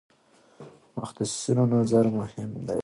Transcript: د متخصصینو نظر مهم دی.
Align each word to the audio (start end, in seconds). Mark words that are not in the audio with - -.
د 0.93 0.93
متخصصینو 0.95 1.63
نظر 1.73 2.05
مهم 2.17 2.49
دی. 2.67 2.79